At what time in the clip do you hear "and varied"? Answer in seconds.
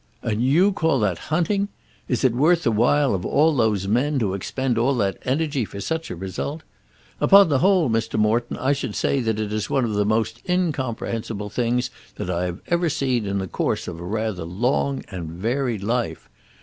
15.11-15.83